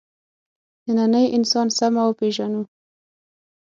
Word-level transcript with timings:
نننی 0.95 1.25
انسان 1.37 1.67
سمه 1.77 2.03
وپېژنو. 2.05 2.61